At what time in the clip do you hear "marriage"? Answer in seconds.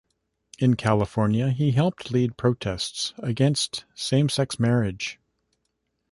4.59-5.19